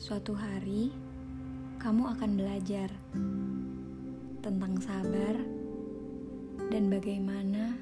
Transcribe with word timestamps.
Suatu 0.00 0.32
hari, 0.32 0.88
kamu 1.76 2.16
akan 2.16 2.30
belajar 2.32 2.88
tentang 4.40 4.80
sabar 4.80 5.36
dan 6.72 6.88
bagaimana 6.88 7.76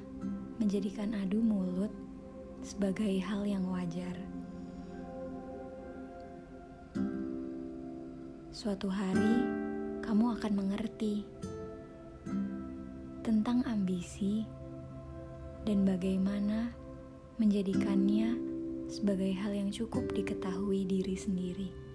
menjadikan 0.59 1.15
adu 1.15 1.39
mulut 1.39 1.87
sebagai 2.59 3.23
hal 3.23 3.47
yang 3.47 3.63
wajar. 3.71 4.11
Suatu 8.51 8.91
hari, 8.91 9.39
kamu 10.03 10.35
akan 10.35 10.53
mengerti 10.59 11.23
tentang 13.23 13.63
ambisi 13.63 14.43
dan 15.63 15.87
bagaimana 15.87 16.67
menjadikannya 17.39 18.35
sebagai 18.91 19.31
hal 19.39 19.55
yang 19.55 19.71
cukup 19.71 20.03
diketahui 20.11 20.83
diri 20.83 21.15
sendiri. 21.15 21.88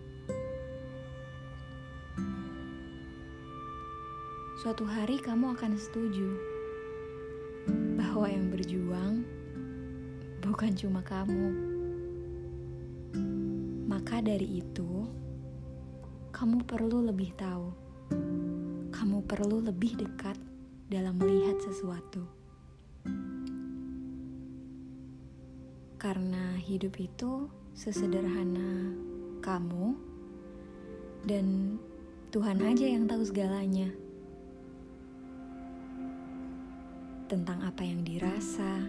Suatu 4.65 4.89
hari 4.89 5.21
kamu 5.21 5.53
akan 5.59 5.77
setuju 5.77 6.29
bahwa 8.01 8.27
yang 8.31 8.49
berjuang 8.49 9.27
bukan 10.41 10.73
cuma 10.73 11.03
kamu. 11.03 11.49
Maka 13.91 14.25
dari 14.25 14.65
itu, 14.65 15.05
kamu 16.31 16.65
perlu 16.65 17.11
lebih 17.11 17.35
tahu. 17.37 17.69
Kamu 18.95 19.27
perlu 19.27 19.65
lebih 19.65 19.99
dekat 19.99 20.39
dalam 20.89 21.19
melihat 21.19 21.59
sesuatu. 21.59 22.25
Karena 25.99 26.55
hidup 26.61 26.95
itu 27.01 27.49
sesederhana 27.75 28.93
kamu 29.41 29.97
dan 31.25 31.77
Tuhan 32.35 32.59
aja 32.67 32.91
yang 32.91 33.07
tahu 33.07 33.23
segalanya. 33.23 33.95
tentang 37.25 37.65
apa 37.65 37.83
yang 37.83 38.05
dirasa, 38.05 38.85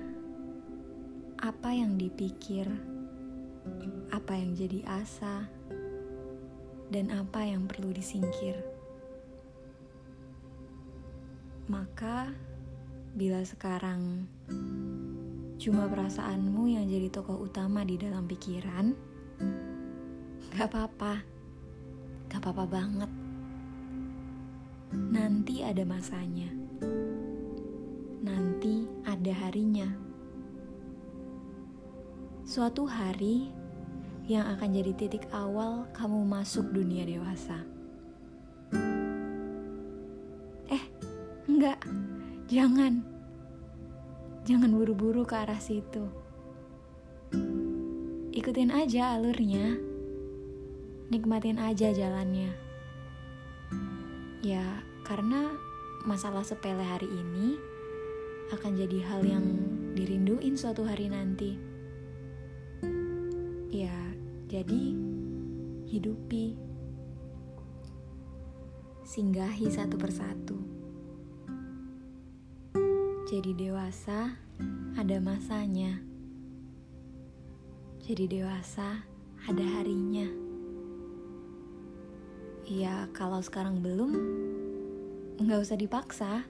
apa 1.39 1.69
yang 1.71 1.95
dipikir, 1.95 2.67
apa 4.11 4.35
yang 4.35 4.53
jadi 4.53 4.83
asa, 4.85 5.47
dan 6.91 7.09
apa 7.15 7.47
yang 7.47 7.65
perlu 7.65 7.95
disingkir. 7.95 8.59
Maka, 11.71 12.29
bila 13.15 13.41
sekarang 13.41 14.29
cuma 15.57 15.87
perasaanmu 15.89 16.75
yang 16.75 16.85
jadi 16.85 17.07
tokoh 17.09 17.49
utama 17.49 17.81
di 17.87 17.97
dalam 17.97 18.27
pikiran, 18.29 18.93
gak 20.53 20.69
apa-apa, 20.69 21.23
gak 22.29 22.39
apa-apa 22.43 22.65
banget. 22.69 23.24
Nanti 24.93 25.65
ada 25.65 25.81
masanya 25.87 26.65
nanti 28.65 28.89
ada 29.05 29.33
harinya. 29.45 29.85
Suatu 32.41 32.89
hari 32.89 33.53
yang 34.25 34.49
akan 34.57 34.69
jadi 34.73 34.91
titik 34.97 35.29
awal 35.29 35.85
kamu 35.93 36.25
masuk 36.25 36.73
dunia 36.73 37.05
dewasa. 37.05 37.61
Eh, 40.73 40.83
enggak, 41.45 41.77
jangan. 42.49 43.05
Jangan 44.45 44.73
buru-buru 44.73 45.25
ke 45.25 45.37
arah 45.37 45.61
situ. 45.61 46.09
Ikutin 48.33 48.73
aja 48.73 49.13
alurnya. 49.17 49.77
Nikmatin 51.13 51.61
aja 51.61 51.93
jalannya. 51.93 52.49
Ya, 54.43 54.83
karena 55.07 55.53
masalah 56.03 56.43
sepele 56.43 56.83
hari 56.83 57.07
ini 57.07 57.55
akan 58.53 58.77
jadi 58.77 58.99
hal 59.09 59.21
yang 59.25 59.45
dirinduin 59.95 60.53
suatu 60.59 60.85
hari 60.85 61.09
nanti. 61.09 61.57
Ya, 63.71 63.95
jadi 64.45 64.95
hidupi, 65.89 66.55
singgahi 69.07 69.67
satu 69.71 69.95
persatu. 69.97 70.57
Jadi 73.25 73.57
dewasa 73.57 74.37
ada 74.93 75.17
masanya. 75.17 75.97
Jadi 78.05 78.29
dewasa 78.29 79.01
ada 79.49 79.65
harinya. 79.65 80.44
Ya, 82.65 83.05
kalau 83.13 83.45
sekarang 83.45 83.85
belum, 83.85 84.11
nggak 85.37 85.61
usah 85.61 85.77
dipaksa 85.77 86.49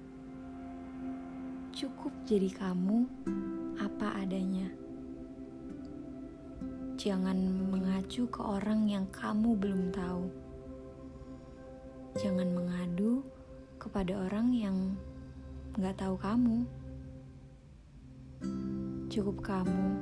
cukup 1.75 2.15
jadi 2.23 2.47
kamu 2.55 3.03
apa 3.83 4.23
adanya. 4.23 4.71
Jangan 6.95 7.35
mengacu 7.67 8.31
ke 8.31 8.39
orang 8.39 8.87
yang 8.87 9.03
kamu 9.11 9.59
belum 9.59 9.91
tahu. 9.91 10.31
Jangan 12.15 12.47
mengadu 12.47 13.27
kepada 13.75 14.15
orang 14.15 14.55
yang 14.55 14.95
gak 15.75 15.99
tahu 15.99 16.15
kamu. 16.15 16.63
Cukup 19.11 19.43
kamu 19.43 19.99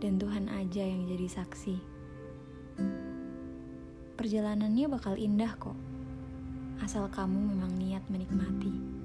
dan 0.00 0.16
Tuhan 0.16 0.48
aja 0.48 0.80
yang 0.80 1.04
jadi 1.04 1.28
saksi. 1.28 1.76
Perjalanannya 4.20 4.84
bakal 4.92 5.16
indah 5.16 5.56
kok, 5.56 5.72
asal 6.84 7.08
kamu 7.08 7.56
memang 7.56 7.72
niat 7.80 8.04
menikmati. 8.12 8.99